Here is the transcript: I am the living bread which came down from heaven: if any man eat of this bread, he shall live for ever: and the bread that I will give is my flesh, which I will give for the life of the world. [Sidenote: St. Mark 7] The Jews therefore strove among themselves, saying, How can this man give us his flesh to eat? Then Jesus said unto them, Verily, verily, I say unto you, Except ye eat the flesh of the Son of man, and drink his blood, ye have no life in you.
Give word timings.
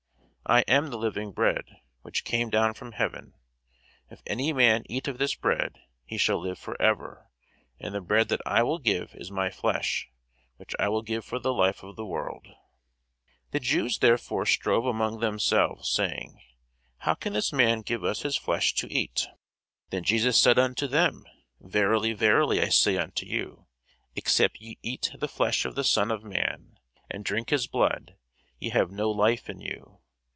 I 0.43 0.61
am 0.67 0.87
the 0.89 0.97
living 0.97 1.31
bread 1.31 1.77
which 2.01 2.25
came 2.25 2.49
down 2.49 2.73
from 2.73 2.91
heaven: 2.91 3.35
if 4.09 4.21
any 4.27 4.51
man 4.51 4.83
eat 4.89 5.07
of 5.07 5.17
this 5.17 5.33
bread, 5.33 5.77
he 6.03 6.17
shall 6.17 6.41
live 6.41 6.59
for 6.59 6.81
ever: 6.81 7.29
and 7.79 7.95
the 7.95 8.01
bread 8.01 8.27
that 8.27 8.41
I 8.45 8.61
will 8.61 8.79
give 8.79 9.15
is 9.15 9.31
my 9.31 9.49
flesh, 9.49 10.09
which 10.57 10.75
I 10.77 10.89
will 10.89 11.03
give 11.03 11.23
for 11.23 11.39
the 11.39 11.53
life 11.53 11.83
of 11.83 11.95
the 11.95 12.05
world. 12.05 12.47
[Sidenote: 12.47 12.57
St. 12.73 12.83
Mark 12.83 13.37
7] 13.37 13.49
The 13.51 13.65
Jews 13.89 13.99
therefore 13.99 14.45
strove 14.45 14.85
among 14.85 15.19
themselves, 15.21 15.89
saying, 15.89 16.41
How 16.97 17.13
can 17.13 17.31
this 17.31 17.53
man 17.53 17.79
give 17.81 18.03
us 18.03 18.23
his 18.23 18.35
flesh 18.35 18.73
to 18.73 18.91
eat? 18.91 19.27
Then 19.89 20.03
Jesus 20.03 20.37
said 20.37 20.59
unto 20.59 20.85
them, 20.87 21.23
Verily, 21.61 22.11
verily, 22.11 22.59
I 22.61 22.67
say 22.69 22.97
unto 22.97 23.25
you, 23.25 23.67
Except 24.17 24.59
ye 24.59 24.77
eat 24.81 25.11
the 25.17 25.29
flesh 25.29 25.63
of 25.63 25.75
the 25.75 25.85
Son 25.85 26.11
of 26.11 26.25
man, 26.25 26.77
and 27.09 27.23
drink 27.23 27.51
his 27.51 27.67
blood, 27.67 28.17
ye 28.59 28.71
have 28.71 28.91
no 28.91 29.09
life 29.09 29.49
in 29.49 29.61
you. 29.61 29.99